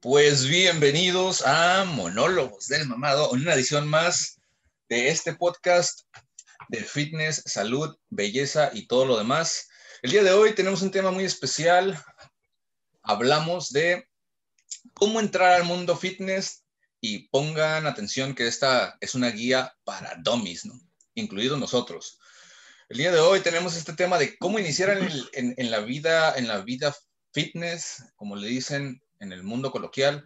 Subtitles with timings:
[0.00, 4.40] Pues bienvenidos a Monólogos del Mamado, una edición más
[4.88, 6.02] de este podcast
[6.68, 9.68] de fitness, salud, belleza y todo lo demás.
[10.02, 12.00] El día de hoy tenemos un tema muy especial.
[13.02, 14.08] Hablamos de
[14.94, 16.64] cómo entrar al mundo fitness
[17.00, 20.80] y pongan atención que esta es una guía para dummies, ¿no?
[21.14, 22.20] incluidos nosotros.
[22.88, 24.96] El día de hoy tenemos este tema de cómo iniciar
[25.32, 26.94] en, en la vida, en la vida
[27.32, 30.24] fitness, como le dicen en el mundo coloquial,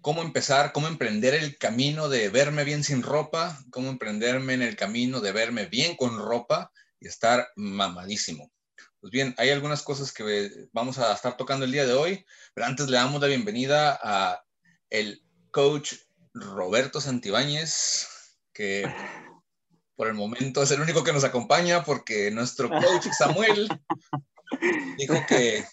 [0.00, 4.76] cómo empezar, cómo emprender el camino de verme bien sin ropa, cómo emprenderme en el
[4.76, 8.50] camino de verme bien con ropa y estar mamadísimo.
[9.00, 12.66] Pues bien, hay algunas cosas que vamos a estar tocando el día de hoy, pero
[12.66, 14.44] antes le damos la bienvenida a
[14.90, 15.94] el coach
[16.34, 18.84] Roberto Santibáñez, que
[19.96, 23.68] por el momento es el único que nos acompaña porque nuestro coach Samuel
[24.98, 25.64] dijo que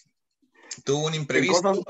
[0.84, 1.84] tuvo un imprevisto.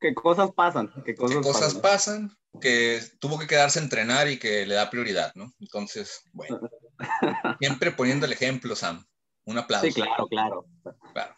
[0.00, 0.92] ¿Qué cosas, pasan?
[1.04, 2.36] ¿Qué cosas, pasan?
[2.60, 5.52] Que tuvo que quedarse a entrenar y que le da prioridad, ¿no?
[5.58, 6.60] Entonces, bueno,
[7.60, 9.04] siempre poniendo el ejemplo, Sam.
[9.44, 9.86] Un aplauso.
[9.86, 10.66] Sí, claro, claro.
[11.12, 11.34] Claro.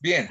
[0.00, 0.28] Bien,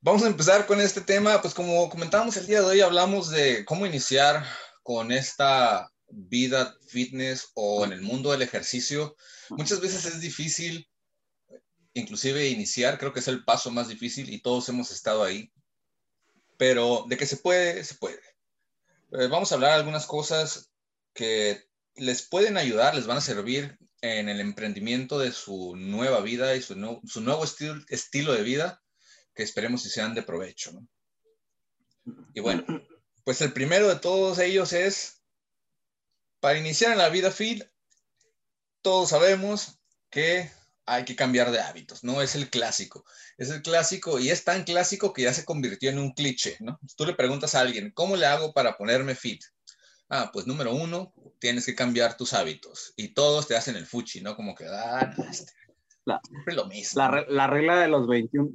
[0.00, 1.40] vamos a empezar con este tema.
[1.40, 4.44] Pues como comentábamos el día de hoy, hablamos de cómo iniciar
[4.82, 9.14] con esta vida fitness o en el mundo del ejercicio.
[9.50, 10.88] Muchas veces es difícil
[11.98, 15.52] inclusive iniciar creo que es el paso más difícil y todos hemos estado ahí.
[16.58, 18.20] Pero de que se puede, se puede.
[19.12, 20.70] Eh, vamos a hablar algunas cosas
[21.14, 26.54] que les pueden ayudar, les van a servir en el emprendimiento de su nueva vida
[26.54, 28.82] y su, su nuevo estilo, estilo de vida,
[29.34, 30.78] que esperemos que sean de provecho.
[32.34, 32.64] Y bueno,
[33.24, 35.22] pues el primero de todos ellos es,
[36.40, 37.64] para iniciar en la vida fit,
[38.82, 39.78] todos sabemos
[40.10, 40.50] que
[40.88, 42.22] hay que cambiar de hábitos, ¿no?
[42.22, 43.04] Es el clásico.
[43.36, 46.80] Es el clásico y es tan clásico que ya se convirtió en un cliché, ¿no?
[46.96, 49.42] Tú le preguntas a alguien, ¿cómo le hago para ponerme fit?
[50.08, 54.22] Ah, pues número uno, tienes que cambiar tus hábitos y todos te hacen el fuchi,
[54.22, 54.34] ¿no?
[54.34, 55.52] Como que, ah, no, este,
[56.06, 57.02] la, lo mismo.
[57.28, 58.50] La, regla de los 21,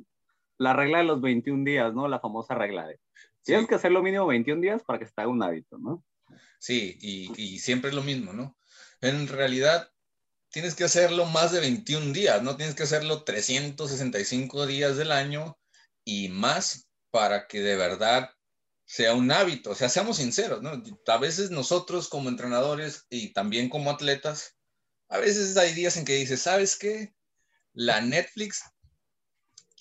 [0.57, 2.07] la regla de los 21 días, ¿no?
[2.07, 2.99] La famosa regla de,
[3.43, 6.03] tienes que hacer lo mínimo 21 días para que se te haga un hábito, ¿no?
[6.57, 8.57] Sí, y, y siempre es lo mismo, ¿no?
[9.01, 9.92] En realidad,
[10.53, 15.57] tienes que hacerlo más de 21 días, no tienes que hacerlo 365 días del año
[16.05, 18.29] y más para que de verdad
[18.85, 19.71] sea un hábito.
[19.71, 20.83] O sea, seamos sinceros, ¿no?
[21.07, 24.55] A veces nosotros como entrenadores y también como atletas,
[25.09, 27.15] a veces hay días en que dices, ¿sabes qué?
[27.73, 28.61] La Netflix,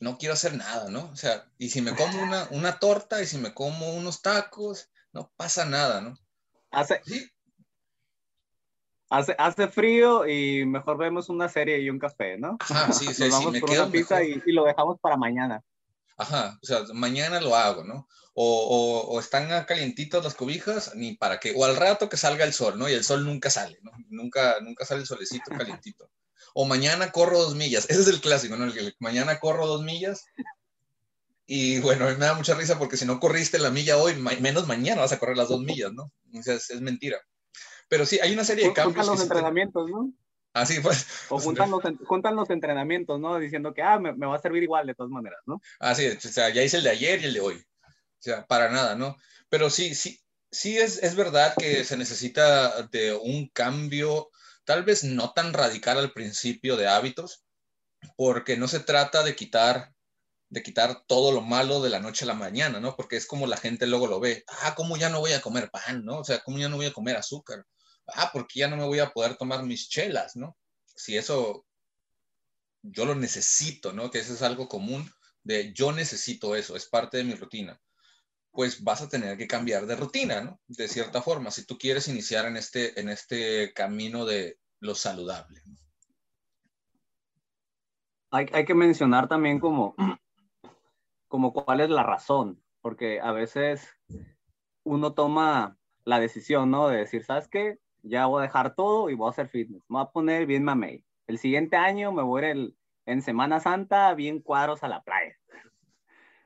[0.00, 1.10] no quiero hacer nada, ¿no?
[1.10, 4.88] O sea, y si me como una, una torta y si me como unos tacos,
[5.12, 6.18] no pasa nada, ¿no?
[6.70, 7.30] Hace, ¿Sí?
[9.12, 12.56] Hace, hace frío y mejor vemos una serie y un café, ¿no?
[12.60, 15.62] Ajá, sí, sí, Nos vamos por una pizza y, lo dejamos para mañana.
[16.16, 18.08] Ajá, o sea, mañana lo hago, ¿no?
[18.32, 21.52] O, o, están calientitas las cobijas, ni para qué.
[21.54, 22.88] O al rato que salga el sol, ¿no?
[22.88, 23.92] Y el sol nunca sale, ¿no?
[24.08, 26.08] Nunca, nunca sale el solecito calientito.
[26.54, 27.90] O mañana corro dos millas.
[27.90, 28.64] Ese es el clásico, ¿no?
[28.64, 30.24] El mañana corro dos millas.
[31.46, 35.02] Y bueno, me da mucha risa porque si no corriste la milla hoy, menos mañana
[35.02, 36.10] vas a correr las dos millas, ¿no?
[36.32, 37.18] O sea, es mentira.
[37.92, 39.04] Pero sí, hay una serie de cambios.
[39.04, 40.14] Juntan los entrenamientos, ¿no?
[40.54, 41.06] Así pues.
[41.28, 43.38] O juntan los, juntan los entrenamientos, ¿no?
[43.38, 45.60] Diciendo que, ah, me, va a servir igual de todas maneras, ¿no?
[45.78, 47.56] Así o sea, ya hice el de ayer y el de hoy.
[47.56, 49.18] O sea, para nada, ¿no?
[49.50, 50.18] Pero sí, sí,
[50.50, 54.30] sí es, es verdad que se necesita de un cambio,
[54.64, 57.44] tal vez no tan radical al principio de hábitos,
[58.16, 59.92] porque no se trata de quitar
[60.48, 62.96] de quitar todo lo malo de la noche a la mañana, ¿no?
[62.96, 65.70] Porque es como la gente luego lo ve, ah, ¿cómo ya no voy a comer
[65.70, 66.20] pan, ¿no?
[66.20, 67.66] O sea, ¿cómo ya no voy a comer azúcar?
[68.08, 70.56] Ah, porque ya no me voy a poder tomar mis chelas, ¿no?
[70.84, 71.66] Si eso
[72.82, 74.10] yo lo necesito, ¿no?
[74.10, 75.08] Que eso es algo común
[75.44, 77.80] de yo necesito eso, es parte de mi rutina.
[78.50, 80.60] Pues vas a tener que cambiar de rutina, ¿no?
[80.66, 85.62] De cierta forma, si tú quieres iniciar en este, en este camino de lo saludable.
[88.30, 89.94] Hay, hay que mencionar también como,
[91.28, 93.88] como cuál es la razón, porque a veces
[94.84, 96.88] uno toma la decisión, ¿no?
[96.88, 97.78] De decir, ¿sabes qué?
[98.02, 99.82] Ya voy a dejar todo y voy a hacer fitness.
[99.88, 101.04] Me voy a poner bien mamey.
[101.26, 102.74] El siguiente año me voy a ir
[103.06, 105.36] en Semana Santa bien cuadros a la playa.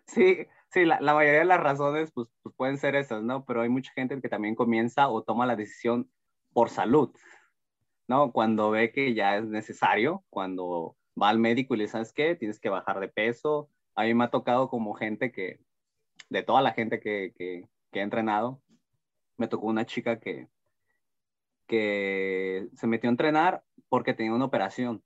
[0.08, 3.44] Sí, sí, la, la mayoría de las razones pues, pues, pueden ser esas, ¿no?
[3.44, 6.08] Pero hay mucha gente que también comienza o toma la decisión
[6.52, 7.12] por salud,
[8.06, 8.30] ¿no?
[8.30, 12.60] Cuando ve que ya es necesario, cuando va al médico y le sabes qué, tienes
[12.60, 13.68] que bajar de peso.
[13.96, 15.58] A mí me ha tocado como gente que,
[16.28, 18.62] de toda la gente que, que, que he entrenado,
[19.38, 20.48] me tocó una chica que,
[21.66, 25.02] que se metió a entrenar porque tenía una operación.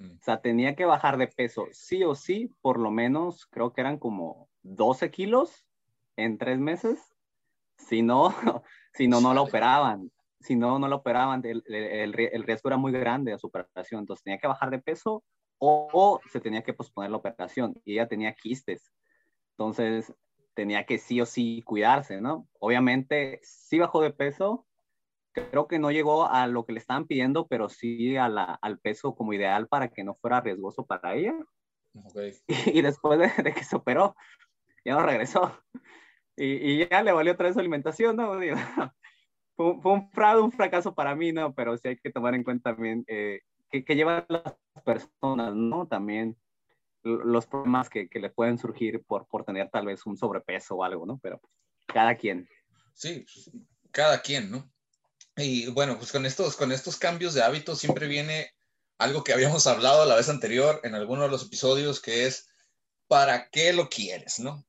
[0.00, 3.82] O sea, tenía que bajar de peso sí o sí, por lo menos creo que
[3.82, 5.66] eran como 12 kilos
[6.16, 7.14] en tres meses.
[7.78, 8.30] Si no,
[8.94, 10.10] si no, no la operaban.
[10.40, 11.44] Si no, no la operaban.
[11.44, 14.00] El, el, el riesgo era muy grande a su operación.
[14.00, 15.22] Entonces tenía que bajar de peso
[15.58, 17.80] o, se tenía que posponer la operación.
[17.84, 18.92] Y ella tenía quistes.
[19.52, 20.12] Entonces
[20.54, 22.48] tenía que sí o sí cuidarse, ¿no?
[22.58, 24.66] Obviamente sí bajó de peso,
[25.32, 28.78] creo que no llegó a lo que le estaban pidiendo, pero sí a la, al
[28.78, 31.34] peso como ideal para que no fuera riesgoso para ella.
[32.74, 34.16] Y, después de, que se operó,
[34.84, 35.58] ya no regresó.
[36.36, 38.32] Y, ya le valió otra vez su alimentación, ¿no?
[39.56, 41.54] fue, fue, un fraude, un fracaso para mí, ¿no?
[41.54, 43.40] Pero sí hay que tomar en cuenta también eh,
[43.70, 45.86] que, que llevan las personas, ¿no?
[45.86, 46.36] También
[47.02, 50.84] los problemas que, que, le pueden surgir por, por tener tal vez un sobrepeso o
[50.84, 51.18] algo, ¿no?
[51.22, 51.40] Pero
[51.86, 52.48] cada quien.
[52.94, 53.26] Sí,
[53.90, 54.70] cada quien, ¿no?
[55.36, 58.52] Y bueno, pues con estos, con estos cambios de hábitos siempre viene
[58.98, 62.48] algo que habíamos hablado la vez anterior en alguno de los episodios, que es,
[63.08, 64.64] ¿para qué lo quieres, no?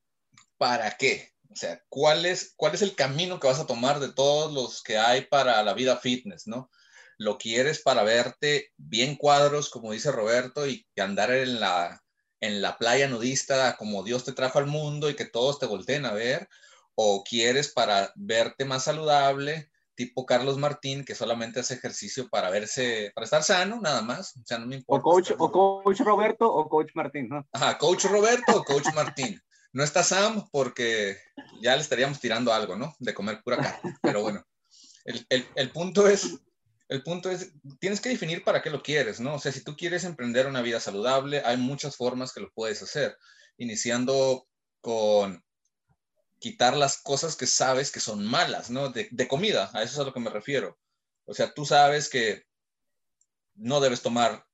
[0.56, 1.32] ¿Para qué?
[1.50, 4.82] O sea, ¿cuál es, cuál es el camino que vas a tomar de todos los
[4.82, 6.70] que hay para la vida fitness, no?
[7.16, 12.02] ¿Lo quieres para verte bien cuadros, como dice Roberto, y andar en la,
[12.40, 16.06] en la playa nudista como Dios te trajo al mundo y que todos te volteen
[16.06, 16.48] a ver?
[16.96, 23.12] ¿O quieres para verte más saludable, tipo Carlos Martín, que solamente hace ejercicio para verse,
[23.14, 24.36] para estar sano, nada más.
[24.36, 25.00] O sea, no me importa.
[25.00, 27.46] O coach, o coach Roberto o coach Martín, ¿no?
[27.52, 29.40] Ajá, coach Roberto o coach Martín.
[29.72, 31.18] No está Sam porque
[31.60, 32.94] ya le estaríamos tirando algo, ¿no?
[32.98, 33.96] De comer pura carne.
[34.02, 34.44] Pero bueno,
[35.04, 36.38] el, el, el punto es,
[36.88, 39.34] el punto es, tienes que definir para qué lo quieres, ¿no?
[39.34, 42.82] O sea, si tú quieres emprender una vida saludable, hay muchas formas que lo puedes
[42.82, 43.16] hacer,
[43.56, 44.46] iniciando
[44.80, 45.42] con
[46.44, 48.90] quitar las cosas que sabes que son malas, ¿no?
[48.90, 50.78] De, comida, a eso es a lo que me refiero.
[51.24, 52.42] O sea, tú sabes que
[53.54, 54.44] no debes tomar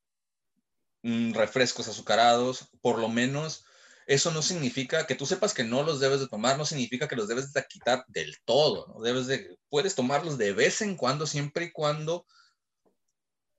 [1.02, 3.64] mm, refrescos azucarados, por lo menos
[4.06, 7.16] eso no significa que tú sepas que no los debes de tomar, no significa que
[7.16, 9.02] los debes de quitar del todo.
[9.02, 12.24] Debes de, puedes tomarlos de vez en cuando, siempre y cuando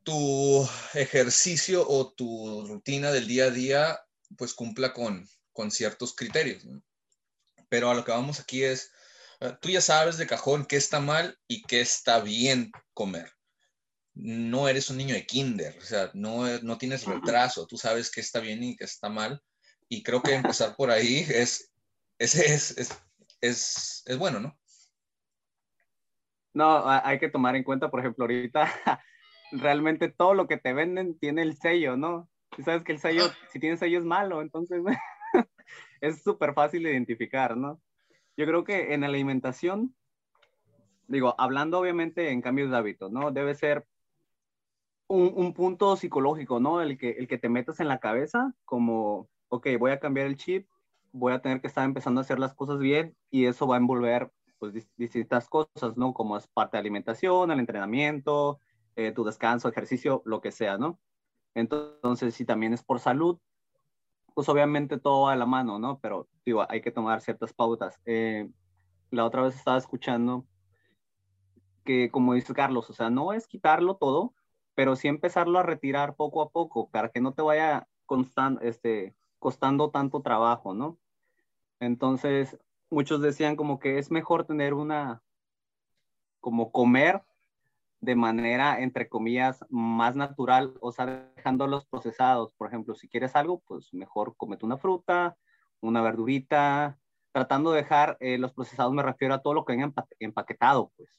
[0.04, 4.00] tu ejercicio o tu rutina del día a día
[4.38, 6.64] pues cumpla con, con ciertos criterios.
[6.64, 6.82] ¿no?
[7.72, 8.92] Pero a lo que vamos aquí es,
[9.40, 13.32] eh, tú ya sabes de cajón qué está mal y qué está bien comer.
[14.14, 18.20] No eres un niño de kinder, o sea, no, no tienes retraso, tú sabes qué
[18.20, 19.42] está bien y qué está mal.
[19.88, 21.72] Y creo que empezar por ahí es,
[22.20, 23.02] es, es,
[23.40, 24.60] es, es bueno, ¿no?
[26.54, 28.68] No, hay que tomar en cuenta, por ejemplo, ahorita
[29.54, 32.30] realmente todo lo que te venden tiene el sello, ¿no?
[32.66, 34.84] Sabes que el sello, si tiene sello es malo, entonces
[36.02, 37.80] es súper fácil de identificar, ¿no?
[38.36, 39.96] Yo creo que en alimentación,
[41.08, 43.32] digo, hablando obviamente en cambios de hábito, ¿no?
[43.32, 43.86] Debe ser
[45.08, 46.82] un, un, punto psicológico, ¿no?
[46.82, 50.38] El que, el que te metas en la cabeza como, ok, voy a cambiar el
[50.38, 50.68] chip,
[51.12, 53.80] voy a tener que estar empezando a hacer las cosas bien y eso va a
[53.80, 56.14] envolver pues distintas cosas, ¿no?
[56.14, 58.60] Como es parte de alimentación, el entrenamiento,
[58.96, 61.00] eh, tu descanso, ejercicio, lo que sea, ¿no?
[61.56, 63.40] Entonces, si también es por salud,
[64.34, 66.00] pues obviamente todo va la mano, ¿no?
[66.00, 68.00] Pero digo, hay que tomar ciertas pautas.
[68.06, 68.50] Eh,
[69.12, 70.46] la otra vez estaba escuchando
[71.84, 74.34] que, como dice Carlos, o sea, no es quitarlo todo,
[74.76, 77.88] pero sí empezarlo a retirar poco a poco para que no te vaya
[78.62, 80.98] este, costando tanto trabajo, ¿no?
[81.80, 82.58] Entonces,
[82.90, 85.24] muchos decían como que es mejor tener una,
[86.40, 87.24] como comer
[88.02, 91.06] de manera, entre comillas, más natural, o sea,
[91.36, 92.54] dejando los procesados.
[92.56, 95.38] Por ejemplo, si quieres algo, pues mejor comete una fruta,
[95.82, 96.98] una verdurita,
[97.32, 101.10] tratando de dejar eh, los procesados, me refiero a todo lo que venga empaquetado, pues.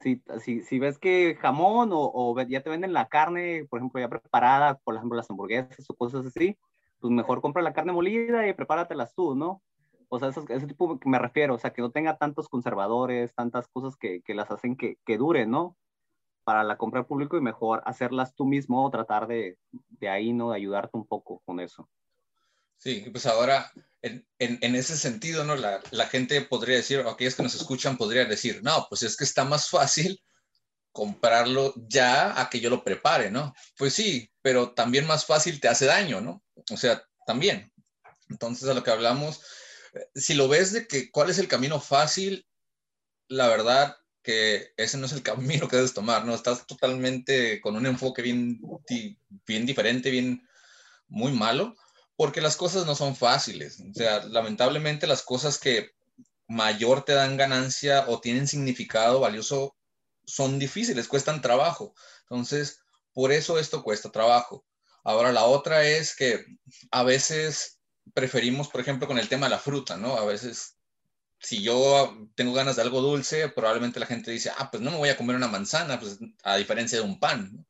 [0.00, 4.00] Si, si, si ves que jamón o, o, ya te venden la carne, por ejemplo,
[4.00, 6.58] ya preparada, por ejemplo, las hamburguesas o cosas así,
[6.98, 9.62] pues mejor compra la carne molida y prepáratelas tú, ¿no?
[10.08, 13.68] O sea, ese tipo que me refiero, o sea, que no tenga tantos conservadores, tantas
[13.68, 15.76] cosas que, que las hacen que, que duren, ¿no?
[16.44, 20.32] Para la compra al público y mejor hacerlas tú mismo o tratar de, de ahí,
[20.32, 20.50] ¿no?
[20.50, 21.88] De ayudarte un poco con eso.
[22.78, 23.70] Sí, pues ahora,
[24.02, 25.54] en, en, ese sentido, ¿no?
[25.54, 29.16] La, la, gente podría decir, o aquellos que nos escuchan podrían decir, no, pues es
[29.16, 30.20] que está más fácil
[30.90, 33.54] comprarlo ya a que yo lo prepare, ¿no?
[33.76, 36.42] Pues sí, pero también más fácil te hace daño, ¿no?
[36.70, 37.72] O sea, también.
[38.28, 39.42] Entonces, a lo que hablamos,
[39.94, 42.46] eh, si lo ves de que cuál es el camino fácil,
[43.28, 46.34] la verdad, que ese no es el camino que debes tomar, ¿no?
[46.34, 48.60] Estás totalmente con un enfoque bien,
[49.46, 50.46] bien diferente, bien,
[51.08, 51.76] muy malo,
[52.16, 53.80] porque las cosas no son fáciles.
[53.80, 55.90] O sea, lamentablemente las cosas que
[56.48, 59.76] mayor te dan ganancia o tienen significado valioso
[60.24, 61.94] son difíciles, cuestan trabajo.
[62.22, 62.80] Entonces,
[63.12, 64.64] por eso esto cuesta trabajo.
[65.04, 66.44] Ahora, la otra es que
[66.90, 67.80] a veces
[68.14, 70.16] preferimos, por ejemplo, con el tema de la fruta, ¿no?
[70.16, 70.76] A veces
[71.42, 74.98] si yo tengo ganas de algo dulce, probablemente la gente dice, ah, pues no me
[74.98, 77.66] voy a comer una manzana, pues a diferencia de un pan.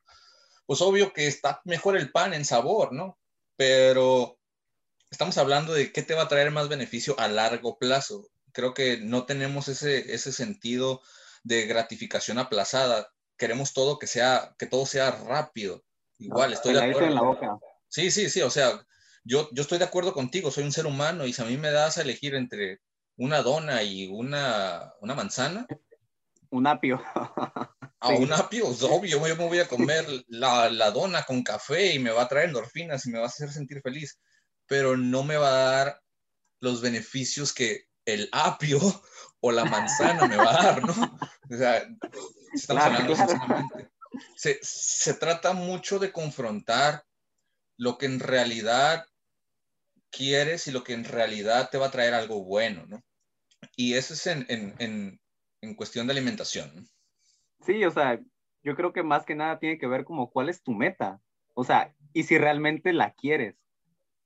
[0.66, 3.18] Pues obvio que está mejor el pan en sabor, ¿no?
[3.56, 4.38] Pero
[5.10, 8.28] estamos hablando de qué te va a traer más beneficio a largo plazo.
[8.52, 11.00] Creo que no tenemos ese, ese sentido
[11.42, 13.10] de gratificación aplazada.
[13.38, 15.82] Queremos todo que sea, que todo sea rápido.
[16.18, 17.08] Igual, estoy de acuerdo.
[17.08, 17.58] En la boca.
[17.88, 18.86] Sí, sí, sí, o sea,
[19.24, 21.70] yo, yo estoy de acuerdo contigo, soy un ser humano y si a mí me
[21.70, 22.80] das a elegir entre
[23.16, 25.66] una dona y una, una manzana.
[26.50, 27.02] Un apio.
[28.04, 31.94] Ah, un apio, es obvio, yo me voy a comer la, la, dona con café
[31.94, 34.18] y me va a traer endorfinas y me va a hacer sentir feliz,
[34.66, 36.02] pero no me va a dar
[36.58, 38.80] los beneficios que el apio
[39.40, 41.18] o la manzana me va a dar, ¿no?
[41.48, 41.86] O sea,
[42.52, 43.14] estamos hablando
[44.34, 47.04] Se, se trata mucho de confrontar
[47.76, 49.06] lo que en realidad
[50.12, 53.02] quieres y lo que en realidad te va a traer algo bueno, ¿no?
[53.76, 55.18] Y eso es en, en,
[55.60, 56.86] en, cuestión de alimentación.
[57.64, 58.20] Sí, o sea,
[58.62, 61.20] yo creo que más que nada tiene que ver como cuál es tu meta,
[61.54, 63.56] o sea, y si realmente la quieres.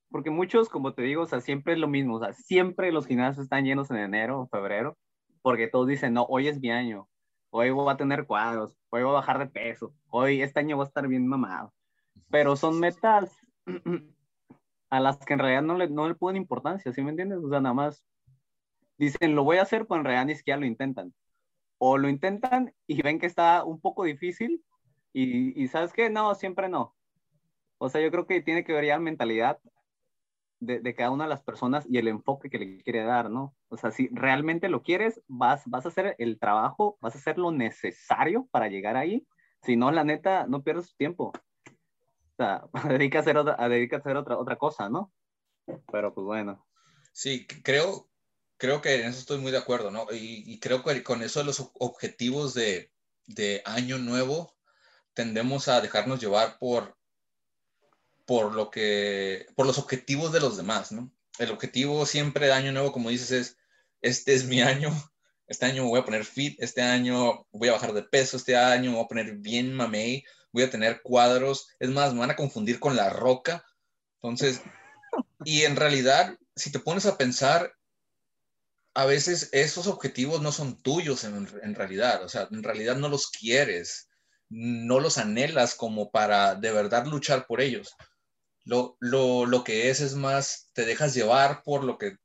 [0.09, 3.07] Porque muchos, como te digo, o sea, siempre es lo mismo, o sea, siempre los
[3.07, 4.97] gimnasios están llenos en enero o febrero,
[5.41, 7.07] porque todos dicen, no, hoy es mi año,
[7.49, 10.85] hoy voy a tener cuadros, hoy voy a bajar de peso, hoy este año voy
[10.85, 11.73] a estar bien mamado.
[12.29, 13.31] Pero son metas
[14.89, 17.39] a las que en realidad no le, no le ponen importancia, ¿sí me entiendes?
[17.43, 18.03] O sea, nada más
[18.97, 21.13] dicen, lo voy a hacer, pero en realidad ni siquiera lo intentan.
[21.77, 24.63] O lo intentan y ven que está un poco difícil
[25.13, 26.09] y, y ¿sabes qué?
[26.09, 26.95] No, siempre no.
[27.77, 29.59] O sea, yo creo que tiene que ver ya la mentalidad
[30.59, 33.55] de, de, cada una de las personas y el enfoque que le quiere dar, ¿no?
[33.69, 37.37] O sea, si realmente lo quieres, vas, vas a hacer el trabajo, vas a hacer
[37.37, 39.27] lo necesario para llegar ahí.
[39.61, 41.31] Si no, la neta, no pierdes tiempo
[42.37, 42.63] sea,
[42.97, 45.11] dedica a hacer otra, dedica a hacer otra, otra cosa, ¿no?
[45.91, 46.65] Pero pues bueno.
[47.11, 48.09] Sí, creo,
[48.57, 50.07] creo que en eso estoy muy de acuerdo, ¿no?
[50.11, 52.91] Y, creo que con eso los objetivos de,
[53.25, 54.55] de, año nuevo,
[55.13, 56.95] tendemos a dejarnos llevar por,
[58.25, 61.11] por lo que, por los objetivos de los demás, ¿no?
[61.39, 63.57] El objetivo siempre de año nuevo, como dices, es,
[64.01, 64.91] este es mi año,
[65.47, 68.91] este año voy a poner fit, este año voy a bajar de peso, este año
[68.91, 72.79] voy a poner bien mamey, voy a tener cuadros, es más, me van a confundir
[72.79, 73.65] con la roca.
[74.21, 74.61] Entonces,
[75.43, 77.73] y en realidad, si te pones a pensar,
[78.93, 83.09] a veces esos objetivos no son tuyos en, en realidad, o sea, en realidad no
[83.09, 84.09] los quieres,
[84.49, 87.93] no los anhelas como para de verdad luchar por ellos.
[88.65, 92.17] Lo, lo, lo que es es más, te dejas llevar por lo que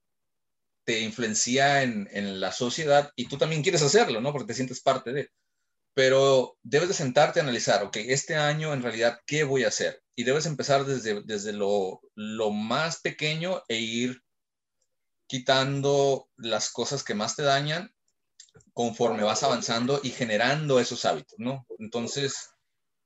[0.85, 4.33] te influencia en, en, la sociedad y tú también quieres hacerlo, ¿no?
[4.33, 5.31] Porque te sientes parte de
[5.94, 10.02] pero debes de sentarte a analizar, ok, este año en realidad, ¿qué voy a hacer?
[10.14, 14.22] Y debes empezar desde, desde lo, lo más pequeño e ir
[15.26, 17.94] quitando las cosas que más te dañan
[18.75, 21.66] conforme vas avanzando y generando esos hábitos, ¿no?
[21.78, 22.50] Entonces,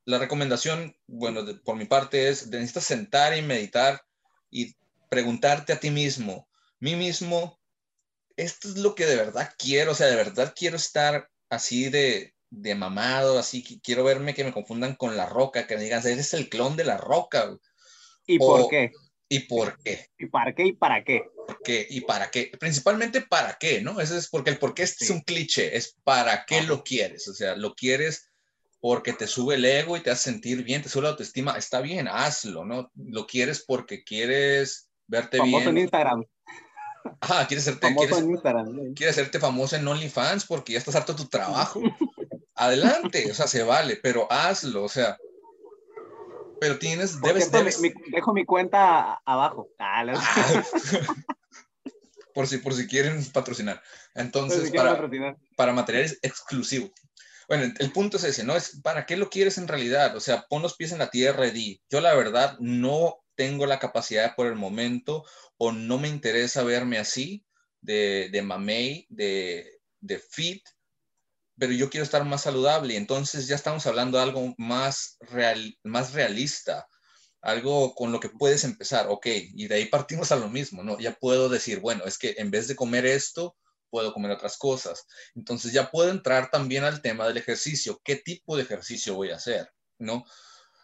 [0.05, 4.03] la recomendación, bueno, por mi parte es, necesitas sentar y meditar
[4.51, 4.77] y
[5.09, 7.59] preguntarte a ti mismo, mí mismo,
[8.37, 12.36] esto es lo que de verdad quiero, o sea, de verdad quiero estar así de,
[12.51, 16.07] de mamado, así que quiero verme que me confundan con la roca, que me digan,
[16.07, 17.57] eres el clon de la roca.
[18.27, 18.93] ¿Y por qué?
[19.29, 20.09] ¿Y por qué?
[20.19, 20.67] ¿Y para qué?
[20.67, 21.25] ¿Y para qué?
[21.47, 21.87] ¿Por qué?
[21.91, 22.53] ¿Y para qué?
[22.59, 24.01] Principalmente para qué, ¿no?
[24.01, 27.35] Eso es porque el por qué es un cliché, es para qué lo quieres, o
[27.35, 28.31] sea, lo quieres
[28.81, 31.81] porque te sube el ego y te hace sentir bien, te sube la autoestima, está
[31.81, 32.91] bien, hazlo, ¿no?
[32.95, 35.51] Lo quieres porque quieres verte bien.
[35.51, 36.25] Famoso en Instagram.
[37.21, 38.95] Ah, quieres hacerte, famoso en Instagram.
[38.95, 41.81] quieres hacerte famoso en OnlyFans porque ya estás harto de tu trabajo.
[42.57, 45.17] adelante, o sea, se vale, pero hazlo, o sea,
[46.61, 49.69] pero tienes, debes, dejo mi cuenta abajo.
[49.79, 50.65] Ah, ah.
[52.35, 53.83] por, si, por si quieren patrocinar.
[54.15, 55.09] Entonces, para,
[55.57, 56.91] para materiales exclusivos.
[57.49, 58.57] Bueno, el punto es ese, ¿no?
[58.57, 60.17] Es para qué lo quieres en realidad.
[60.17, 63.67] O sea, pon los pies en la tierra y di, yo la verdad no tengo
[63.67, 65.25] la capacidad por el momento
[65.59, 67.45] o no me interesa verme así
[67.81, 70.67] de, de mamey, de, de fit,
[71.59, 72.97] pero yo quiero estar más saludable.
[72.97, 76.87] Entonces ya estamos hablando de algo más, real, más realista,
[77.43, 80.99] algo con lo que puedes empezar, ok, y de ahí partimos a lo mismo, ¿no?
[80.99, 83.57] Ya puedo decir, bueno, es que en vez de comer esto,
[83.91, 85.07] puedo comer otras cosas.
[85.35, 88.01] Entonces ya puedo entrar también al tema del ejercicio.
[88.05, 89.71] ¿Qué tipo de ejercicio voy a hacer?
[89.99, 90.25] ¿No?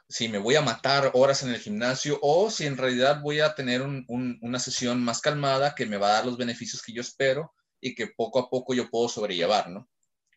[0.09, 3.55] Si me voy a matar horas en el gimnasio o si en realidad voy a
[3.55, 7.52] tener una sesión más calmada que me va a dar los beneficios que yo espero
[7.81, 9.88] y que poco a poco yo puedo sobrellevar, ¿no?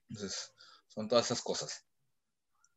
[0.10, 0.54] Entonces,
[0.88, 1.86] son todas esas cosas.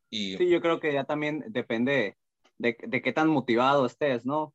[0.09, 0.37] Y...
[0.37, 2.17] Sí, yo creo que ya también depende
[2.57, 4.53] de, de, qué tan motivado estés, ¿no?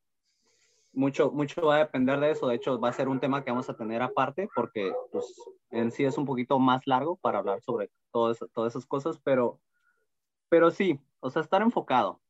[0.93, 2.47] Mucho, mucho va a depender de eso.
[2.47, 5.35] De hecho, va a ser un tema que vamos a tener aparte porque pues,
[5.71, 8.39] en sí es un poquito más largo para hablar sobre todas
[8.69, 9.61] esas cosas, pero,
[10.49, 12.21] pero sí, o sea, estar enfocado.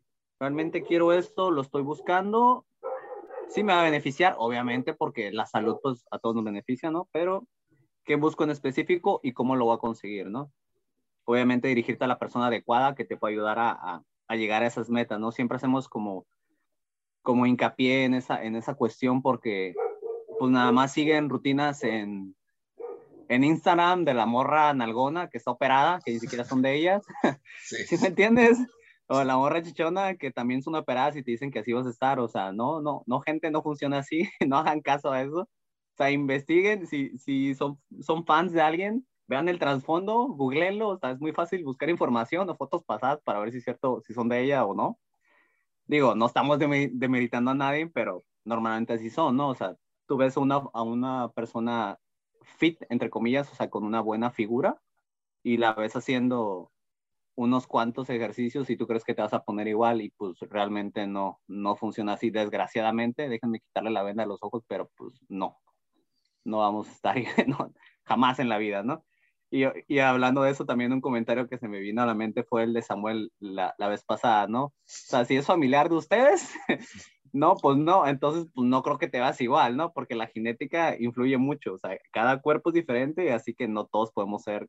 [0.40, 2.66] Realmente quiero esto, lo estoy buscando.
[3.48, 7.08] Sí me va a beneficiar, obviamente, porque la salud, pues, a todos nos beneficia, ¿no?
[7.12, 7.46] Pero,
[8.04, 10.52] ¿qué busco en específico y cómo lo voy a conseguir, ¿no?
[11.24, 14.90] Obviamente, dirigirte a la persona adecuada que te pueda ayudar a, a, llegar a esas
[14.90, 15.32] metas, ¿no?
[15.32, 16.26] Siempre hacemos como,
[17.22, 19.74] como hincapié en esa, en esa cuestión porque,
[20.38, 22.36] pues, nada más siguen rutinas en,
[23.28, 27.04] en Instagram de la morra nalgona que está operada, que ni siquiera son de ellas.
[27.64, 27.76] Sí.
[27.86, 28.58] ¿Sí me entiendes?
[29.06, 31.90] O la morra chichona que también son operadas y te dicen que así vas a
[31.90, 32.20] estar.
[32.20, 34.28] O sea, no, no, no, gente, no funciona así.
[34.48, 35.48] No hagan caso a eso.
[35.94, 36.86] O sea, investiguen.
[36.86, 40.88] Si, si son, son fans de alguien, vean el trasfondo, googleenlo.
[40.90, 44.00] O sea, es muy fácil buscar información o fotos pasadas para ver si es cierto,
[44.04, 44.98] si son de ella o no.
[45.86, 49.50] Digo, no estamos demeritando a nadie, pero normalmente así son, ¿no?
[49.50, 51.98] O sea, tú ves una, a una persona
[52.42, 54.80] fit, entre comillas, o sea, con una buena figura,
[55.42, 56.72] y la ves haciendo
[57.36, 61.06] unos cuantos ejercicios y tú crees que te vas a poner igual y pues realmente
[61.06, 65.58] no, no funciona así, desgraciadamente, déjenme quitarle la venda a los ojos, pero pues no,
[66.44, 67.16] no vamos a estar
[67.48, 67.72] no,
[68.04, 69.04] jamás en la vida, ¿no?
[69.50, 72.42] Y, y, hablando de eso, también un comentario que se me vino a la mente
[72.42, 74.64] fue el de Samuel la, la vez pasada, ¿no?
[74.64, 76.52] O sea, si es familiar de ustedes,
[77.32, 79.92] no, pues no, entonces pues no creo que te vas igual, ¿no?
[79.92, 84.12] Porque la genética influye mucho, o sea, cada cuerpo es diferente, así que no todos
[84.12, 84.68] podemos ser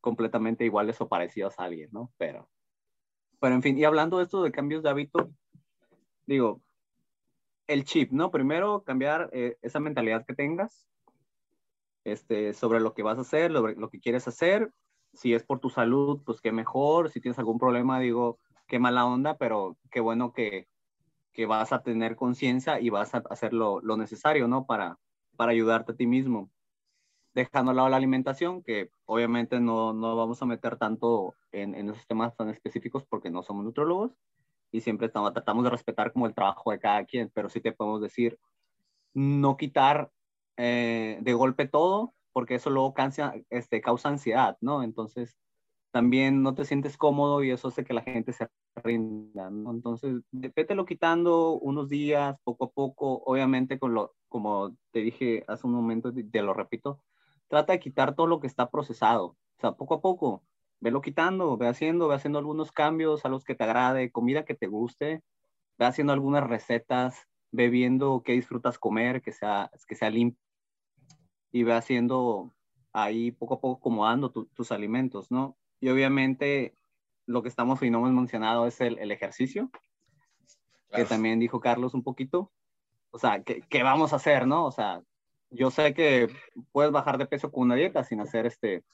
[0.00, 2.10] completamente iguales o parecidos a alguien, ¿no?
[2.16, 2.48] Pero,
[3.40, 5.30] pero en fin, y hablando de esto de cambios de hábito,
[6.26, 6.62] digo,
[7.66, 8.30] el chip, ¿no?
[8.30, 10.86] Primero, cambiar eh, esa mentalidad que tengas
[12.04, 14.72] este, sobre lo que vas a hacer, lo, que quieres hacer.
[15.12, 17.10] Si es por tu salud, pues qué mejor.
[17.10, 20.68] Si tienes algún problema, digo, qué mala onda, pero qué bueno que,
[21.32, 24.66] que vas a tener conciencia y vas a hacer lo, lo, necesario, ¿no?
[24.66, 24.98] Para,
[25.36, 26.50] para ayudarte a ti mismo.
[27.34, 31.88] Dejando a lado la alimentación, que obviamente no, no vamos a meter tanto en, en,
[31.90, 34.12] esos temas tan específicos porque no somos nutrólogos
[34.70, 37.72] y siempre estamos, tratamos de respetar como el trabajo de cada quien, pero sí te
[37.72, 38.38] podemos decir,
[39.14, 40.10] no quitar
[40.56, 44.82] eh, de golpe todo, porque eso luego cansa, este, causa ansiedad, ¿no?
[44.82, 45.36] Entonces,
[45.92, 49.70] también no te sientes cómodo y eso hace que la gente se rinda, ¿no?
[49.70, 50.22] Entonces,
[50.74, 55.74] lo quitando unos días, poco a poco, obviamente con lo, como te dije hace un
[55.74, 57.02] momento, te lo repito,
[57.48, 60.42] trata de quitar todo lo que está procesado, o sea, poco a poco,
[60.80, 64.54] velo quitando, ve haciendo, ve haciendo algunos cambios a los que te agrade, comida que
[64.54, 65.22] te guste,
[65.78, 70.42] ve haciendo algunas recetas, ve viendo qué disfrutas comer, que sea, que sea limpio,
[71.52, 72.52] y ve haciendo
[72.92, 75.56] ahí poco a poco acomodando tus alimentos, ¿no?
[75.80, 76.74] Y obviamente
[77.26, 79.70] lo que estamos y no hemos mencionado es el, el ejercicio,
[80.94, 82.50] que también dijo Carlos un poquito.
[83.10, 84.66] O sea, ¿qué, ¿qué, vamos a hacer, no?
[84.66, 85.02] O sea,
[85.50, 86.28] yo sé que
[86.72, 88.84] puedes bajar de peso con una dieta sin hacer este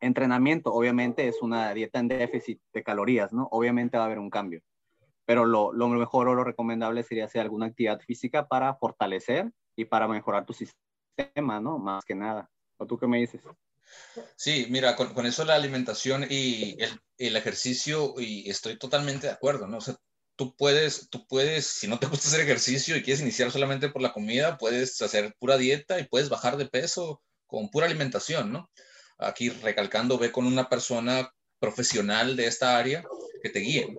[0.00, 0.72] entrenamiento.
[0.72, 3.48] Obviamente es una dieta en déficit de calorías, ¿no?
[3.50, 4.62] Obviamente va a haber un cambio.
[5.30, 9.84] Pero lo, lo mejor o lo recomendable sería hacer alguna actividad física para fortalecer y
[9.84, 11.78] para mejorar tu sistema, ¿no?
[11.78, 12.50] Más que nada.
[12.78, 13.40] ¿O tú qué me dices?
[14.34, 19.68] Sí, mira, con, eso la alimentación y el, el, ejercicio, y estoy totalmente de acuerdo,
[19.68, 19.76] ¿no?
[19.76, 19.94] O sea,
[20.34, 24.02] tú puedes, tú puedes, si no te gusta hacer ejercicio y quieres iniciar solamente por
[24.02, 28.68] la comida, puedes hacer pura dieta y puedes bajar de peso con pura alimentación, ¿no?
[29.16, 33.04] Aquí recalcando, ve con una persona profesional de esta área
[33.44, 33.96] que te guíe.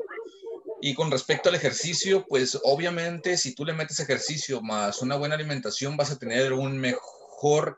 [0.82, 5.36] Y con respecto al ejercicio, pues obviamente si tú le metes ejercicio más una buena
[5.36, 7.22] alimentación, vas a tener un mejor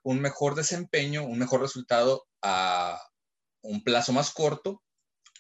[0.04, 3.02] un mejor desempeño, un mejor resultado a
[3.62, 4.82] un plazo más corto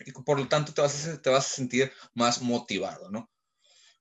[0.05, 3.29] y por lo tanto te vas a, te vas a sentir más motivado, ¿no?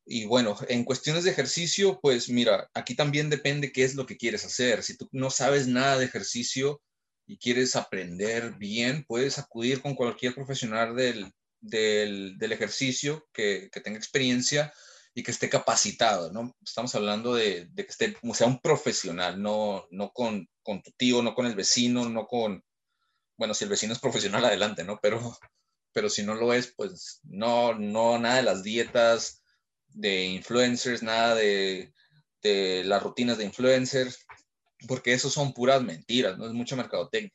[0.05, 4.17] Y bueno, en cuestiones de ejercicio, pues mira, aquí también depende qué es lo que
[4.17, 4.83] quieres hacer.
[4.83, 6.83] Si tú no sabes nada de ejercicio
[7.27, 13.81] y quieres aprender bien, puedes acudir con cualquier profesional del, del, del ejercicio que, que
[13.81, 14.73] tenga experiencia
[15.15, 16.55] y que esté capacitado, ¿no?
[16.63, 21.23] Estamos hablando de, de que esté, sea, un profesional, no, no con, con, tu tío,
[21.23, 22.65] no con el vecino, no con,
[23.37, 24.99] bueno, si el vecino es profesional, adelante, ¿no?
[25.03, 25.37] Pero,
[25.93, 29.43] pero si no lo es, pues no, no, nada de las dietas
[29.89, 31.93] de influencers, nada de,
[32.43, 34.27] de las rutinas de influencers,
[34.89, 37.33] porque eso son puras mentiras, no es mucho mercadotecnia.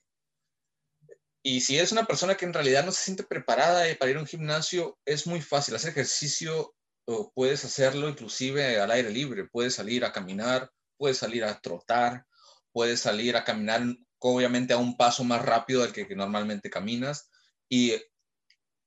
[1.50, 4.20] Y si es una persona que en realidad no se siente preparada para ir a
[4.20, 5.76] un gimnasio, es muy fácil.
[5.76, 11.46] Hacer ejercicio o puedes hacerlo inclusive al aire libre, puedes salir a caminar, puedes salir
[11.46, 12.26] a trotar,
[12.74, 13.82] puedes salir a caminar
[14.20, 17.30] obviamente a un paso más rápido del que, normalmente caminas
[17.70, 17.94] y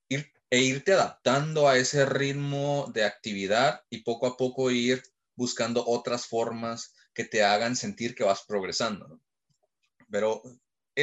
[0.07, 5.01] e irte adaptando a ese ritmo de actividad y poco a poco ir
[5.35, 9.19] buscando otras formas que te hagan sentir que vas progresando.
[10.11, 10.43] Pero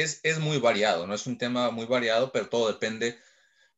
[0.01, 1.13] es, es muy variado, ¿no?
[1.13, 3.19] Es un tema muy variado, pero todo depende,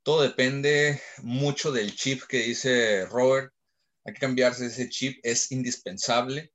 [0.04, 3.54] todo depende mucho del chip que dice Robert.
[4.06, 6.54] Hay que cambiarse ese chip, es indispensable.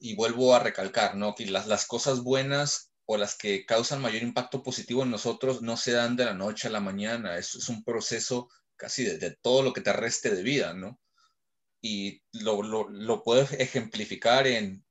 [0.00, 1.34] Y vuelvo a recalcar, ¿no?
[1.34, 5.76] Que las, las cosas buenas o las que causan mayor impacto positivo en nosotros no
[5.76, 7.38] se dan de la noche a la mañana.
[7.38, 11.00] Es, es un proceso casi de, todo lo que te reste de vida, ¿no?
[11.80, 14.84] Y lo, lo, lo puedes ejemplificar en,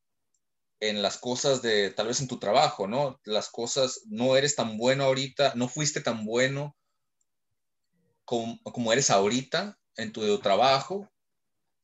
[0.80, 3.20] en las cosas de, tal vez en tu trabajo, ¿no?
[3.24, 6.76] Las cosas, no eres tan bueno ahorita, no fuiste tan bueno
[8.26, 11.10] como, como eres ahorita en tu trabajo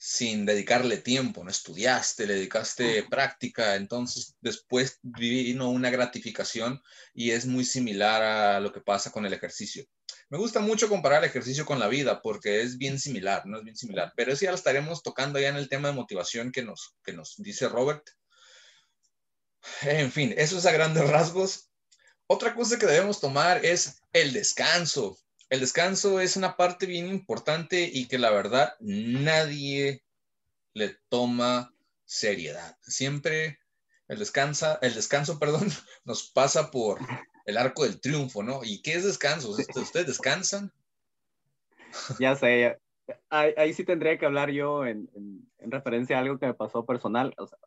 [0.05, 6.81] sin dedicarle tiempo, no estudiaste, le dedicaste práctica, entonces después vino una gratificación
[7.13, 9.85] y es muy similar a lo que pasa con el ejercicio.
[10.27, 13.63] Me gusta mucho comparar el ejercicio con la vida porque es bien similar, no es
[13.63, 16.63] bien similar, pero eso ya lo estaremos tocando ya en el tema de motivación que
[16.63, 18.03] nos, que nos dice Robert.
[19.83, 21.69] En fin, eso es a grandes rasgos.
[22.27, 25.17] Otra cosa que debemos tomar es el descanso.
[25.49, 30.03] El descanso es una parte bien importante y que la verdad nadie
[30.73, 31.73] le toma
[32.05, 32.77] seriedad.
[32.81, 33.59] Siempre
[34.07, 35.69] el, descansa, el descanso perdón,
[36.05, 36.99] nos pasa por
[37.45, 38.63] el arco del triunfo, ¿no?
[38.63, 39.49] ¿Y qué es descanso?
[39.49, 40.71] ¿Ustedes descansan?
[42.19, 42.79] Ya sé,
[43.29, 46.53] ahí, ahí sí tendría que hablar yo en, en, en, referencia a algo que me
[46.53, 47.33] pasó personal.
[47.37, 47.59] O sea,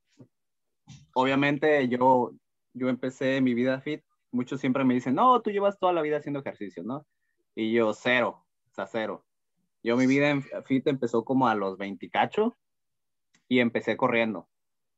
[1.16, 2.32] obviamente yo,
[2.74, 6.18] yo empecé mi vida fit, muchos siempre me dicen, no, tú llevas toda la vida
[6.18, 7.06] haciendo ejercicio, ¿no?
[7.54, 9.24] Y yo, cero, o sea, cero.
[9.82, 12.54] Yo mi vida en fit empezó como a los 20 cacho
[13.48, 14.46] y empecé corriendo,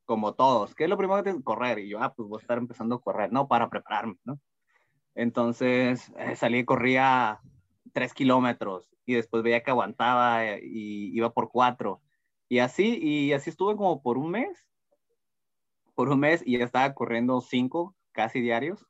[0.07, 0.75] como todos.
[0.75, 1.45] ¿Qué es lo primero que tengo?
[1.45, 1.79] Correr.
[1.79, 3.47] Y yo, ah, pues voy a estar empezando a correr, ¿no?
[3.47, 4.41] Para prepararme, ¿no?
[5.15, 7.39] Entonces eh, salí y corría
[7.93, 12.03] tres kilómetros y después veía que aguantaba eh, y iba por cuatro.
[12.49, 14.68] Y así, y así estuve como por un mes
[15.99, 18.87] por un mes y ya estaba corriendo cinco casi diarios.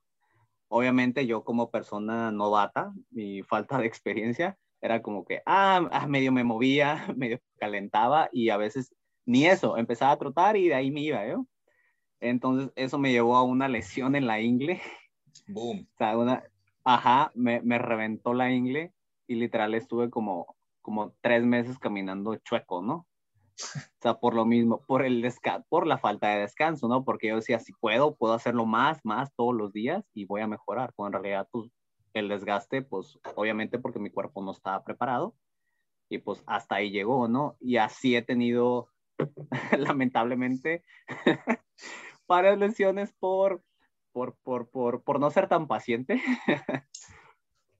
[0.69, 6.33] Obviamente yo como persona novata, mi falta de experiencia era como que, ah, ah medio
[6.33, 8.95] me movía, medio calentaba y a veces
[9.25, 11.47] ni eso, empezaba a trotar y de ahí me iba, ¿yo?
[12.21, 14.83] Entonces eso me llevó a una lesión en la ingle.
[15.47, 15.89] Boom.
[15.91, 16.45] O sea, una,
[16.85, 18.93] ajá, me, me reventó la ingle
[19.27, 23.08] y literal estuve como, como tres meses caminando chueco, ¿no?
[23.59, 23.65] O
[24.01, 25.27] sea, por lo mismo, por, el
[25.69, 27.05] por la falta de descanso, ¿no?
[27.05, 30.47] Porque yo decía, si puedo, puedo hacerlo más, más todos los días y voy a
[30.47, 30.93] mejorar.
[30.95, 31.71] Cuando en realidad, pues,
[32.15, 35.35] el desgaste, pues, obviamente porque mi cuerpo no estaba preparado
[36.09, 37.57] y pues hasta ahí llegó, ¿no?
[37.61, 38.89] Y así he tenido,
[39.79, 40.85] lamentablemente,
[42.27, 43.63] varias lesiones por,
[44.13, 46.23] por, por, por, por no ser tan paciente.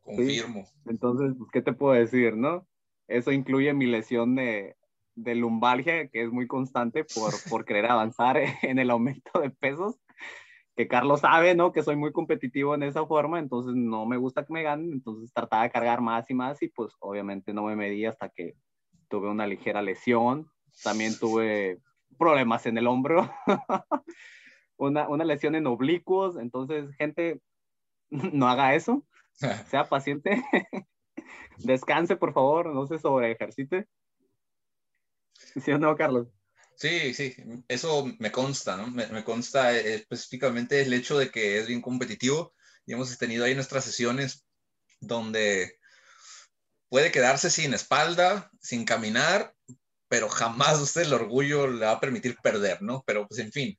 [0.03, 0.65] Confirmo.
[0.67, 0.73] ¿Sí?
[0.87, 2.67] Entonces, pues, ¿qué te puedo decir, no?
[3.07, 4.77] Eso incluye mi lesión de,
[5.23, 9.99] de lumbalgia, que es muy constante por, por querer avanzar en el aumento de pesos,
[10.77, 11.73] que Carlos sabe, ¿no?
[11.73, 15.33] Que soy muy competitivo en esa forma, entonces no me gusta que me ganen, entonces
[15.35, 18.55] trataba de cargar más y más y pues obviamente no me medí hasta que
[19.09, 20.49] tuve una ligera lesión,
[20.85, 21.81] también tuve
[22.17, 23.29] problemas en el hombro,
[24.77, 27.41] una, una lesión en oblicuos, entonces gente,
[28.11, 29.05] no haga eso,
[29.67, 30.45] sea paciente,
[31.59, 33.89] descanse por favor, no se sobre ejercite
[35.65, 36.29] ¿Sí o no, Carlos?
[36.77, 37.35] Sí, sí,
[37.67, 38.87] eso me consta, ¿no?
[38.89, 42.55] Me, me, consta específicamente el hecho de que es bien competitivo
[42.87, 44.45] y hemos tenido ahí nuestras sesiones
[45.01, 45.79] donde
[46.89, 49.55] puede quedarse sin espalda, sin caminar,
[50.09, 53.03] pero jamás usted el orgullo le va a permitir perder, ¿no?
[53.07, 53.79] Pero pues en fin,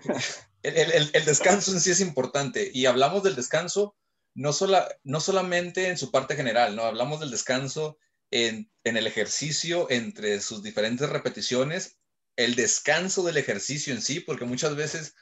[0.62, 3.96] el, el, el descanso en sí es importante y hablamos del descanso
[4.34, 6.84] no, sola, no solamente en su parte general, ¿no?
[6.84, 7.98] Hablamos del descanso
[8.32, 11.98] en, en, el ejercicio entre sus diferentes repeticiones,
[12.36, 15.14] el descanso del ejercicio en sí, porque muchas veces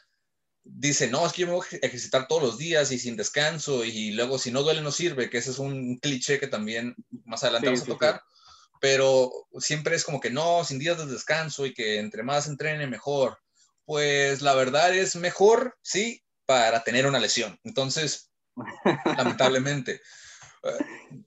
[0.63, 3.85] dicen, no, es que yo me voy a ejercitar todos los días y sin descanso
[3.85, 6.95] y luego si no duele no sirve, que ese es un cliché que también
[7.25, 8.73] más adelante sí, vamos a tocar, sí.
[8.81, 12.87] pero siempre es como que no, sin días de descanso y que entre más entrene
[12.87, 13.39] mejor.
[13.85, 17.59] Pues la verdad es mejor, sí, para tener una lesión.
[17.65, 18.31] Entonces,
[19.17, 20.01] lamentablemente.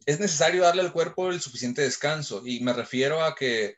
[0.06, 3.78] Es necesario darle al cuerpo el suficiente descanso y me refiero a que,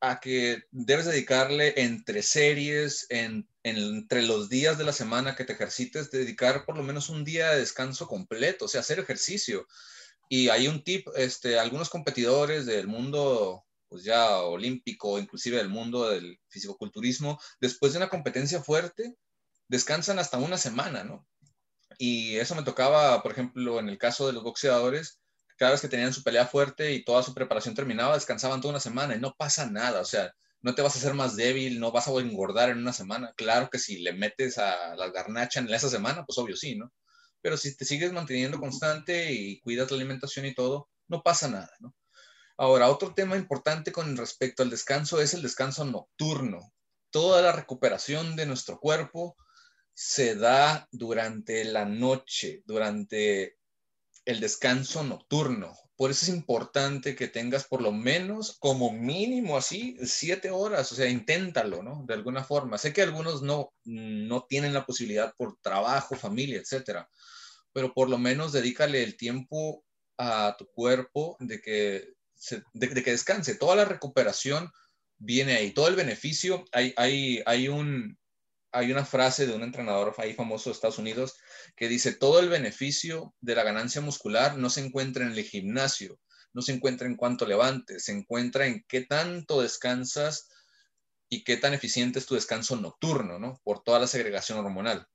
[0.00, 5.44] a que debes dedicarle entre series, en, en, entre los días de la semana que
[5.44, 9.66] te ejercites, dedicar por lo menos un día de descanso completo, o sea, hacer ejercicio.
[10.28, 16.08] Y hay un tip, este, algunos competidores del mundo pues ya olímpico, inclusive del mundo
[16.08, 19.16] del fisicoculturismo, después de una competencia fuerte,
[19.68, 21.26] descansan hasta una semana, ¿no?
[21.98, 25.20] Y eso me tocaba, por ejemplo, en el caso de los boxeadores,
[25.56, 28.80] cada vez que tenían su pelea fuerte y toda su preparación terminaba, descansaban toda una
[28.80, 31.92] semana y no pasa nada, o sea, no te vas a hacer más débil, no
[31.92, 33.32] vas a engordar en una semana.
[33.36, 36.92] Claro que si le metes a la garnacha en esa semana, pues obvio sí, ¿no?
[37.42, 41.70] pero si te sigues manteniendo constante y cuidas la alimentación y todo, no pasa nada,
[41.80, 41.94] ¿no?
[42.56, 46.72] Ahora, otro tema importante con respecto al descanso es el descanso nocturno.
[47.10, 49.36] Toda la recuperación de nuestro cuerpo
[49.94, 53.58] se da durante la noche, durante
[54.24, 55.76] el descanso nocturno.
[55.96, 60.94] Por eso es importante que tengas por lo menos como mínimo así siete horas, o
[60.94, 62.04] sea, inténtalo, ¿no?
[62.06, 62.78] De alguna forma.
[62.78, 67.08] Sé que algunos no, no tienen la posibilidad por trabajo, familia, etcétera,
[67.72, 69.84] pero por lo menos dedícale el tiempo
[70.18, 72.14] a tu cuerpo de que,
[72.72, 73.54] de, que descanse.
[73.54, 74.70] Toda la recuperación
[75.18, 76.64] viene ahí, todo el beneficio.
[76.72, 78.18] Hay, hay, hay, un,
[78.72, 81.38] hay una frase de un entrenador ahí famoso de Estados Unidos
[81.76, 86.18] que dice, todo el beneficio de la ganancia muscular no se encuentra en el gimnasio,
[86.54, 90.48] no se encuentra en cuánto levantes, se encuentra en qué tanto descansas
[91.28, 93.60] y qué tan eficiente es tu descanso nocturno, ¿no?
[93.62, 95.06] Por toda la segregación hormonal.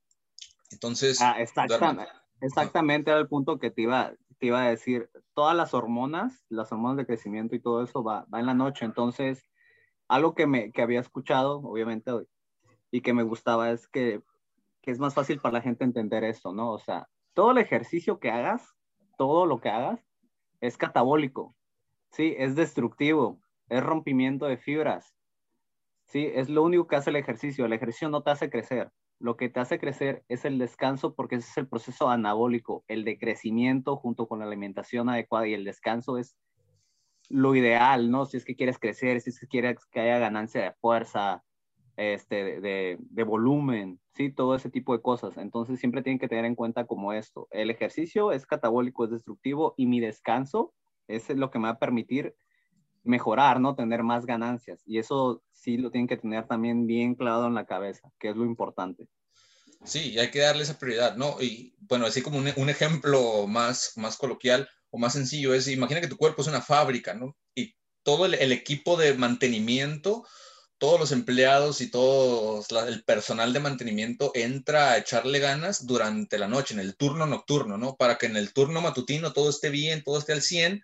[0.71, 1.19] Entonces...
[1.21, 2.07] Ah, exactamente,
[2.41, 5.09] exactamente era el punto que te iba, te iba a decir.
[5.33, 8.85] Todas las hormonas, las hormonas de crecimiento y todo eso va, va en la noche.
[8.85, 9.43] Entonces,
[10.07, 12.11] algo que, me, que había escuchado, obviamente,
[12.91, 14.21] y que me gustaba es que
[14.88, 16.71] que es más fácil para la gente entender esto, ¿no?
[16.71, 18.73] O sea, todo el ejercicio que hagas,
[19.17, 20.00] todo lo que hagas,
[20.62, 21.58] es catabólico,
[22.10, 22.36] ¿sí?
[22.38, 25.13] Es destructivo, es rompimiento de fibras,
[26.06, 26.32] ¿sí?
[26.34, 27.65] Es lo único que hace el ejercicio.
[27.65, 28.89] El ejercicio no te hace crecer.
[29.19, 33.04] Lo que te hace crecer es el descanso porque ese es el proceso anabólico, el
[33.04, 36.38] de crecimiento junto con la alimentación adecuada y el descanso es
[37.28, 38.26] lo ideal, ¿no?
[38.26, 41.43] Si es que quieres crecer, si es que quieres que haya ganancia de fuerza,
[41.97, 44.31] este, de, de, volumen, ¿sí?
[44.31, 45.36] Todo ese tipo de cosas.
[45.38, 47.47] Entonces siempre tienen que tener en cuenta como esto.
[47.51, 50.73] El ejercicio es catabólico, es destructivo y mi descanso
[51.07, 52.36] es lo que me va a permitir
[53.03, 53.75] mejorar, ¿no?
[53.75, 54.83] Tener más ganancias.
[54.86, 58.36] Y eso sí lo tienen que tener también bien clavado en la cabeza, que es
[58.36, 59.07] lo importante.
[59.83, 61.41] Sí, hay que darle esa prioridad, ¿no?
[61.41, 66.01] Y bueno, así como un, un ejemplo más, más coloquial o más sencillo es, imagina
[66.01, 67.36] que tu cuerpo es una fábrica, ¿no?
[67.55, 70.25] Y todo el equipo de mantenimiento
[70.77, 76.47] todos los empleados y todo el personal de mantenimiento entra a echarle ganas durante la
[76.47, 77.95] noche, en el turno nocturno, ¿no?
[77.95, 80.83] Para que en el turno matutino todo esté bien, todo esté al 100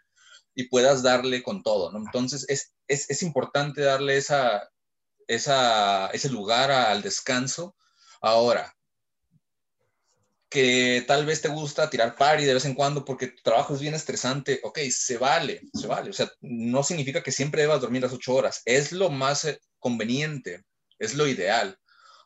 [0.55, 1.99] y puedas darle con todo, ¿no?
[1.99, 4.69] Entonces es, es, es importante darle esa,
[5.27, 7.75] esa, ese lugar al descanso.
[8.21, 8.75] Ahora,
[10.53, 13.81] que tal vez te gusta tirar party de vez en cuando porque tu trabajo es
[13.81, 16.11] bien estresante, ok, se vale, se vale.
[16.11, 18.61] O sea, no significa que siempre debas dormir las ocho horas.
[18.65, 20.63] Es lo más eh, conveniente,
[20.99, 21.75] es lo ideal.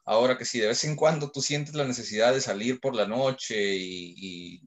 [0.03, 3.07] Ahora que si de vez en cuando tú sientes la necesidad de salir por la
[3.07, 4.61] noche y,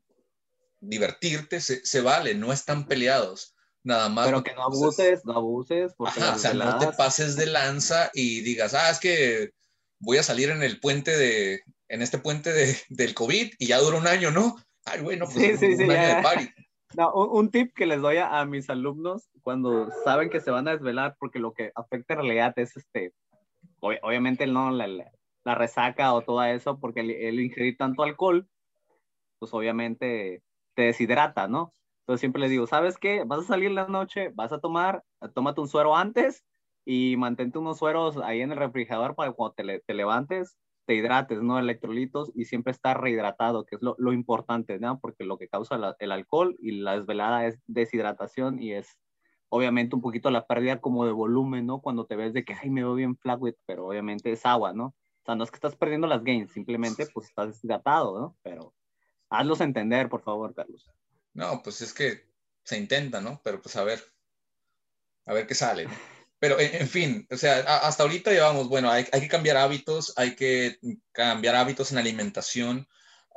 [0.81, 3.55] divertirte, se, vale, no están peleados.
[3.83, 4.25] Nada más.
[4.25, 5.93] Pero que no abuses, no abuses.
[5.99, 9.51] Porque o sea, no te pases de lanza y digas, ah, es que
[9.99, 13.79] voy a salir en el puente de, en este puente de, del COVID y ya
[13.79, 14.57] dura un año, ¿no?
[14.85, 16.49] Ay, bueno, pues sí, sí, un año de party.
[16.97, 20.73] No, un, tip que les doy a, mis alumnos cuando saben que se van a
[20.73, 23.13] desvelar, porque lo que afecta en realidad es este,
[23.79, 28.49] obviamente no la, la, resaca o todo eso, porque el, ingerir tanto alcohol,
[29.39, 30.43] pues obviamente
[30.75, 31.73] te deshidrata, ¿no?
[32.01, 33.23] Entonces siempre les digo, ¿sabes qué?
[33.25, 36.45] Vas a salir la noche, vas a tomar, tómate un suero antes
[36.85, 40.57] y mantente unos sueros ahí en el refrigerador para cuando te, te levantes,
[40.91, 41.57] te hidrates, ¿no?
[41.57, 44.99] Electrolitos y siempre estar rehidratado, que es lo, lo importante, ¿no?
[44.99, 48.99] Porque lo que causa el alcohol y la desvelada es deshidratación y es
[49.51, 51.81] obviamente un poquito la pérdida como de volumen, ¿no?
[51.81, 54.87] Cuando te ves de que, ay, me veo bien flaco, pero obviamente es agua, ¿no?
[54.87, 58.37] O sea, no es que estás perdiendo las gains, simplemente pues estás deshidratado, ¿no?
[58.43, 58.75] Pero
[59.29, 60.91] hazlos entender, por favor, Carlos.
[61.35, 62.29] No, pues es que
[62.65, 63.41] se intenta, ¿no?
[63.45, 64.03] Pero pues a ver,
[65.25, 65.87] a ver qué sale.
[66.41, 70.35] Pero, en, fin, o sea, hasta ahorita llevamos, bueno, hay, hay, que cambiar hábitos, hay
[70.35, 70.79] que
[71.13, 72.89] cambiar hábitos en alimentación,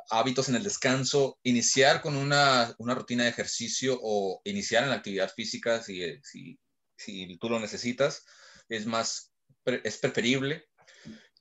[0.09, 4.95] hábitos en el descanso, iniciar con una, una rutina de ejercicio o iniciar en la
[4.95, 6.57] actividad física si, si,
[6.95, 8.23] si tú lo necesitas,
[8.69, 9.33] es más,
[9.65, 10.69] es preferible.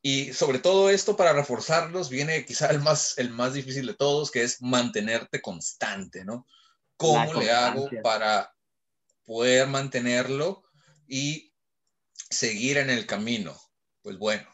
[0.02, 4.32] Y sobre todo esto, para reforzarlos, viene quizá el más, el más difícil de todos,
[4.32, 6.44] que es mantenerte constante, ¿no?
[6.96, 8.52] ¿Cómo le hago para
[9.24, 10.64] poder mantenerlo
[11.06, 11.51] y
[12.32, 13.58] seguir en el camino.
[14.02, 14.48] Pues bueno,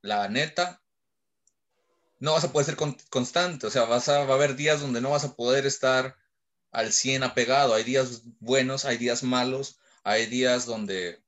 [0.00, 0.80] la neta,
[2.18, 2.76] no vas a poder ser
[3.10, 6.16] constante, o sea, vas a, va a haber días donde no vas a poder estar
[6.70, 11.22] al 100 apegado, hay días buenos, hay días malos, hay días donde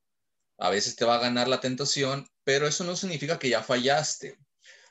[0.58, 4.38] a veces te va a ganar la tentación, pero eso no significa que ya fallaste.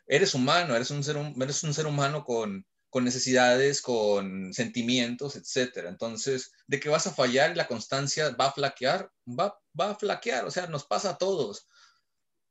[0.08, 5.90] Eres humano, eres un ser, eres un ser humano con, con necesidades, con sentimientos, etcétera.
[5.90, 9.96] Entonces, de que vas a fallar y la constancia va a flaquear, va, va a
[9.96, 11.68] flaquear, o sea, nos pasa a todos.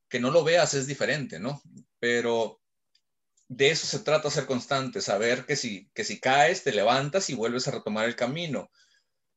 [0.07, 1.62] Que no lo veas es diferente, ¿no?
[1.98, 2.61] Pero
[3.48, 7.35] de eso se trata ser constante, saber que si, que si caes, te levantas y
[7.35, 8.70] vuelves a retomar el camino.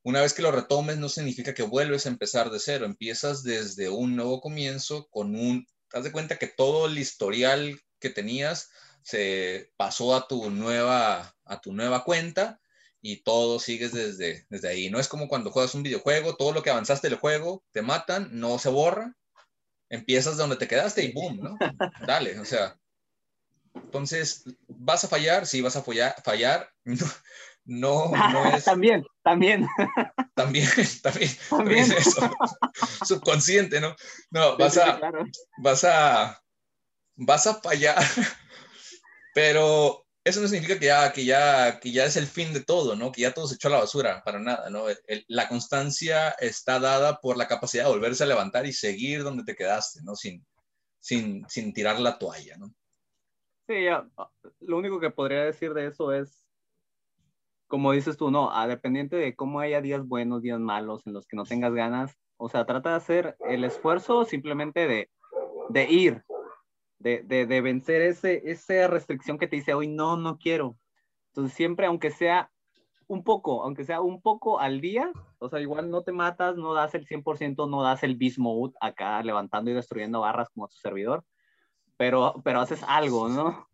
[0.02, 3.88] Una vez que lo retomes, no significa que vuelves a empezar de cero, empiezas desde
[3.88, 8.68] un nuevo comienzo con un, haz de cuenta que todo el historial que tenías
[9.08, 12.60] se pasó a tu nueva, a tu nueva cuenta
[13.00, 14.90] y todo sigues desde, desde ahí.
[14.90, 18.28] No es como cuando juegas un videojuego, todo lo que avanzaste del juego te matan,
[18.32, 19.16] no se borra,
[19.88, 21.56] empiezas de donde te quedaste y boom, ¿no?
[22.06, 22.78] Dale, o sea.
[23.74, 25.46] Entonces, ¿vas a fallar?
[25.46, 26.14] Sí, vas a fallar.
[26.22, 26.70] fallar.
[27.70, 28.64] No, no, es...
[28.64, 29.68] también, también.
[30.34, 30.66] También,
[31.02, 31.30] también.
[31.50, 31.92] También.
[31.92, 32.30] Eso.
[33.04, 33.94] Subconsciente, ¿no?
[34.30, 34.98] No, vas a,
[35.58, 36.42] vas a,
[37.14, 38.02] vas a fallar,
[39.38, 42.96] pero eso no significa que ya, que, ya, que ya es el fin de todo,
[42.96, 43.12] ¿no?
[43.12, 44.86] Que ya todo se echó a la basura, para nada, ¿no?
[45.28, 49.54] la constancia está dada por la capacidad de volverse a levantar y seguir donde te
[49.54, 50.16] quedaste, ¿no?
[50.16, 50.44] Sin,
[50.98, 52.74] sin, sin tirar la toalla, ¿no?
[53.68, 54.08] Sí, ya,
[54.58, 56.44] lo único que podría decir de eso es,
[57.68, 61.28] como dices tú, no, a dependiente de cómo haya días buenos, días malos, en los
[61.28, 65.10] que no tengas ganas, o sea, trata de hacer el esfuerzo simplemente de,
[65.68, 66.24] de ir,
[66.98, 70.76] de, de, de, vencer ese, esa restricción que te dice hoy, no, no quiero.
[71.28, 72.50] Entonces, siempre, aunque sea
[73.06, 76.74] un poco, aunque sea un poco al día, o sea, igual no te matas, no
[76.74, 80.76] das el 100%, no das el beast mode acá levantando y destruyendo barras como tu
[80.76, 81.24] servidor,
[81.96, 83.68] pero, pero haces algo, ¿no?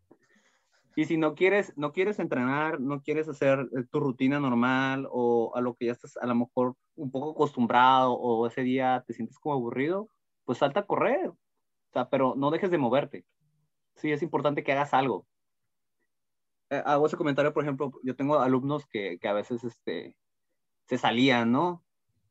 [0.96, 5.52] Y si no quieres, no quieres entrenar, no quieres hacer eh, tu rutina normal o
[5.56, 9.12] a lo que ya estás a lo mejor un poco acostumbrado o ese día te
[9.12, 10.08] sientes como aburrido,
[10.44, 11.32] pues salta a correr,
[11.94, 13.24] sea, pero no dejes de moverte.
[13.96, 15.26] Sí, es importante que hagas algo.
[16.70, 20.16] Eh, hago ese comentario, por ejemplo, yo tengo alumnos que, que a veces este,
[20.86, 21.84] se salían, ¿no?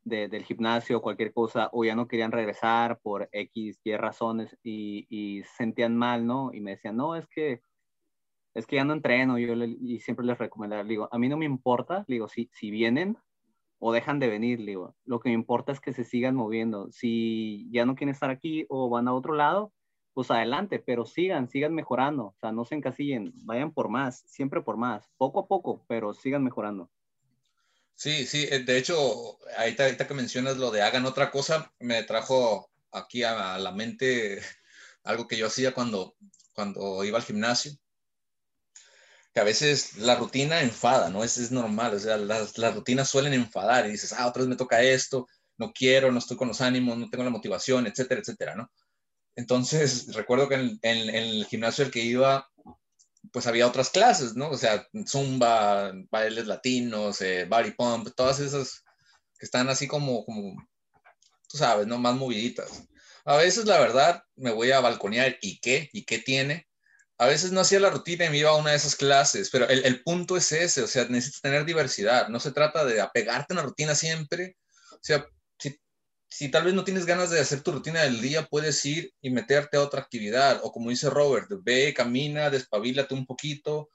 [0.03, 5.07] De, del gimnasio, cualquier cosa, o ya no querían regresar por X, Y razones y,
[5.09, 6.53] y sentían mal, ¿no?
[6.53, 7.61] Y me decían, no, es que
[8.53, 11.45] es que ya no entreno, yo y siempre les recomendaría, digo, a mí no me
[11.45, 13.17] importa, digo, si, si vienen,
[13.85, 14.95] o dejan de venir, digo.
[15.03, 16.89] Lo que me importa es que se sigan moviendo.
[16.91, 19.73] Si ya no quieren estar aquí o van a otro lado,
[20.13, 22.27] pues adelante, pero sigan, sigan mejorando.
[22.27, 26.13] O sea, no se encasillen, vayan por más, siempre por más, poco a poco, pero
[26.13, 26.89] sigan mejorando.
[27.95, 28.95] Sí, sí, eh, de hecho,
[29.57, 34.39] ahorita, ahorita que mencionas lo de hagan otra cosa, me trajo aquí a la mente
[35.03, 36.15] algo que yo hacía cuando,
[36.53, 37.73] cuando iba al gimnasio
[39.33, 41.23] que a veces la rutina enfada, ¿no?
[41.23, 44.49] Es, es normal, o sea, las, las, rutinas suelen enfadar y dices, ah, otra vez
[44.49, 48.21] me toca esto, no quiero, no estoy con los ánimos, no tengo la motivación, etcétera,
[48.21, 48.71] etcétera, ¿no?
[49.35, 52.47] Entonces, recuerdo que en, en, en el gimnasio al que iba,
[53.31, 54.49] pues había otras clases, ¿no?
[54.49, 58.83] O sea, zumba, bailes latinos, eh, body pump, todas esas
[59.39, 60.55] que están así como, como,
[61.49, 61.97] tú sabes, ¿no?
[61.97, 62.87] Más moviditas.
[63.25, 66.67] A veces, la verdad, me voy a balconear y qué, y qué tiene,
[67.23, 69.67] a veces no hacía la rutina y me iba a una de esas clases, pero
[69.69, 73.55] el, punto es ese, o sea, necesitas tener diversidad, no se trata de apegarte a
[73.55, 74.57] una rutina siempre,
[74.91, 75.25] o sea,
[75.57, 75.79] si,
[76.27, 79.29] si, tal vez no tienes ganas de hacer tu rutina del día, puedes ir y
[79.29, 83.89] meterte a otra actividad, o como dice Robert, ve, camina, despabilate un poquito,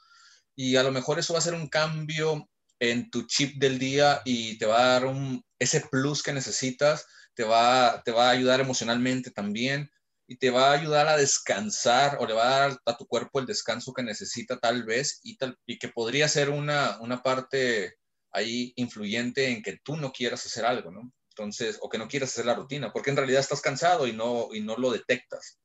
[0.56, 2.48] y a lo mejor eso va a ser un cambio
[2.80, 7.04] en tu chip del día y te va a dar un, ese plus que necesitas,
[7.34, 9.90] te va, te va a ayudar emocionalmente también
[10.30, 13.40] y te va a ayudar a descansar o le va a dar a tu cuerpo
[13.40, 17.96] el descanso que necesita tal vez y, tal, y que podría ser una, una parte
[18.30, 21.10] ahí influyente en que tú no quieras hacer algo, ¿no?
[21.30, 24.48] Entonces, o que no quieras hacer la rutina, porque en realidad estás cansado y no,
[24.52, 25.58] y no lo detectas.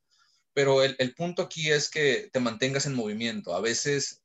[0.53, 3.53] Pero el, el punto aquí es que te mantengas en movimiento.
[3.53, 4.21] A veces,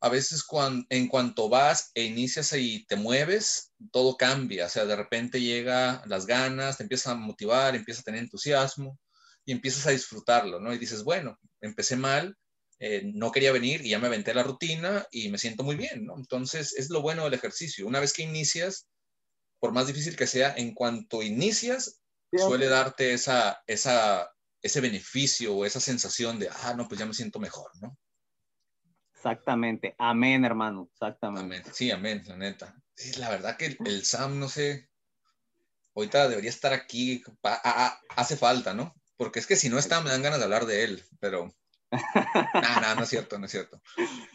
[0.00, 4.66] a veces cuando, en cuanto vas e inicias y te mueves, todo cambia.
[4.66, 8.98] O sea, de repente llega las ganas, te empiezas a motivar, empiezas a tener entusiasmo
[9.44, 10.72] y empiezas a disfrutarlo, ¿no?
[10.72, 12.36] Y dices, bueno, empecé mal,
[12.78, 16.06] eh, no quería venir y ya me aventé la rutina y me siento muy bien,
[16.06, 16.16] ¿no?
[16.16, 17.86] Entonces, es lo bueno del ejercicio.
[17.86, 18.86] Una vez que inicias,
[19.58, 22.00] por más difícil que sea, en cuanto inicias,
[22.32, 24.30] suele darte esa, esa,
[24.62, 27.96] ese beneficio o esa sensación de, ah, no, pues ya me siento mejor, ¿no?
[29.14, 29.94] Exactamente.
[29.98, 30.88] Amén, hermano.
[30.92, 31.44] Exactamente.
[31.44, 31.62] Amén.
[31.74, 32.74] Sí, amén, la neta.
[32.94, 34.88] Sí, la verdad que el, Sam, no sé,
[35.94, 37.22] ahorita debería estar aquí,
[38.16, 38.94] hace falta, ¿no?
[39.20, 41.52] Porque es que si no está, me dan ganas de hablar de él, pero...
[41.92, 43.78] no, no, no es cierto, no es cierto.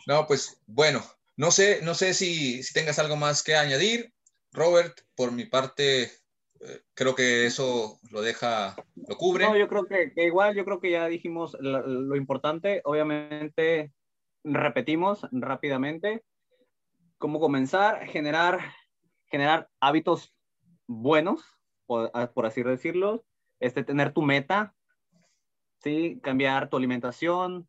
[0.06, 1.04] No, pues bueno,
[1.38, 4.14] no sé, no sé si, si tengas algo más que añadir.
[4.52, 8.76] Robert, por mi parte, eh, creo que eso lo deja,
[9.08, 9.46] lo cubre.
[9.46, 12.82] No, yo creo que, que igual, yo creo que ya dijimos lo, lo, importante.
[12.84, 13.92] Obviamente,
[14.44, 16.24] repetimos rápidamente
[17.18, 18.60] cómo comenzar, generar,
[19.32, 20.32] generar hábitos
[20.86, 21.44] buenos,
[21.88, 23.26] por, por así decirlo.
[23.60, 24.74] Este, tener tu meta,
[25.80, 26.20] ¿sí?
[26.22, 27.68] Cambiar tu alimentación,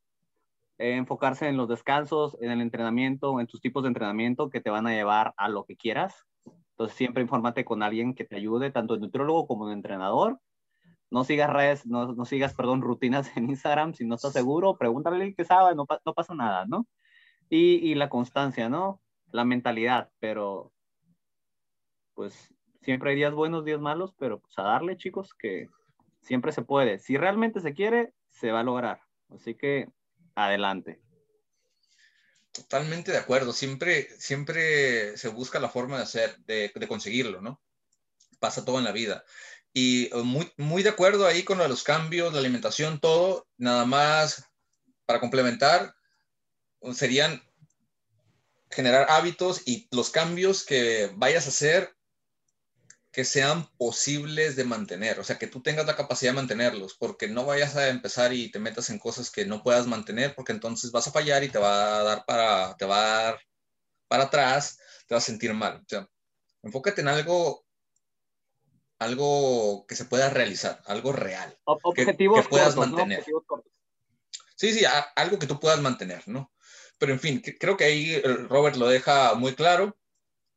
[0.79, 4.87] enfocarse en los descansos, en el entrenamiento, en tus tipos de entrenamiento que te van
[4.87, 6.27] a llevar a lo que quieras.
[6.71, 10.41] Entonces siempre infórmate con alguien que te ayude, tanto en nutriólogo como en entrenador.
[11.11, 15.25] No sigas redes, no, no sigas, perdón, rutinas en Instagram si no estás seguro, pregúntale
[15.25, 16.87] al que sabe, no, no pasa nada, ¿no?
[17.49, 19.01] Y, y la constancia, ¿no?
[19.31, 20.73] La mentalidad, pero
[22.15, 22.53] pues
[22.87, 25.69] siempre hay días buenos, días malos, pero pues a darle, chicos, que
[26.23, 27.01] siempre se puede.
[27.01, 29.01] Si realmente se quiere, se va a lograr.
[29.29, 29.89] Así que
[30.37, 31.01] adelante.
[32.53, 33.53] Totalmente de acuerdo.
[33.53, 37.61] Siempre, siempre se busca la forma de hacer, de, conseguirlo, ¿no?
[38.39, 39.25] Pasa todo en la vida.
[39.73, 43.49] Y eh, muy, muy de acuerdo ahí con los cambios, la alimentación, todo.
[43.59, 44.49] Nada más
[45.07, 45.93] para complementar,
[46.93, 47.43] serían
[48.71, 51.96] generar hábitos y los cambios que vayas a hacer
[53.17, 57.29] que sean posibles de mantener, o sea, que tú tengas la capacidad de mantenerlos, porque
[57.29, 60.93] no vayas a empezar y te metas en cosas que no puedas mantener, porque entonces
[60.93, 63.41] vas a fallar y te va a dar para, te va a dar
[64.07, 65.77] para atrás, te vas a sentir mal.
[65.77, 66.07] O sea,
[66.63, 67.65] enfócate en algo,
[68.99, 73.25] algo que se pueda realizar, algo real, Objetivos que, puedas mantener.
[74.57, 76.53] Sí, sí, algo que tú puedas mantener, ¿no?
[76.99, 79.97] Pero en fin, creo que ahí Robert lo deja muy claro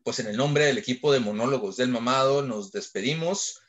[0.04, 3.62] pues en el nombre del equipo de monólogos del mamado nos despedimos.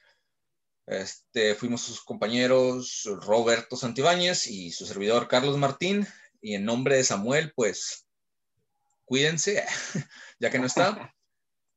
[0.87, 6.07] Este, fuimos sus compañeros Roberto Santibáñez y su servidor Carlos Martín.
[6.43, 8.07] Y en nombre de Samuel, pues
[9.05, 9.64] cuídense,
[10.41, 11.14] ya que no está.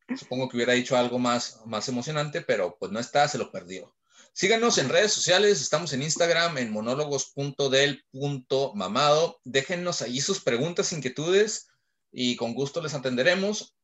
[0.18, 3.94] Supongo que hubiera dicho algo más, más emocionante, pero pues no está, se lo perdió.
[4.36, 9.40] Síganos en redes sociales, estamos en Instagram en monólogos.del.mamado.
[9.44, 11.68] Déjennos allí sus preguntas, inquietudes
[12.12, 13.76] y con gusto les atenderemos.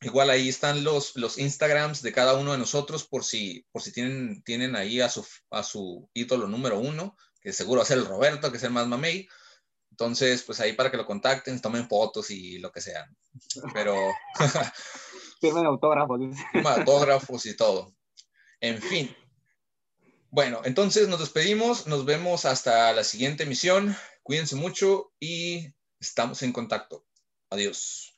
[0.00, 3.92] Igual ahí están los, los Instagrams de cada uno de nosotros por si, por si
[3.92, 7.98] tienen, tienen ahí a su, a su ídolo número uno, que seguro va a ser
[7.98, 9.26] el Roberto, que es el más mamey.
[9.90, 13.08] Entonces, pues ahí para que lo contacten, tomen fotos y lo que sea.
[13.72, 13.96] Pero...
[15.40, 16.20] Firmen autógrafos.
[16.64, 17.94] autógrafos y todo.
[18.60, 19.16] En fin.
[20.30, 23.96] Bueno, entonces nos despedimos, nos vemos hasta la siguiente emisión.
[24.22, 27.06] Cuídense mucho y estamos en contacto.
[27.48, 28.15] Adiós.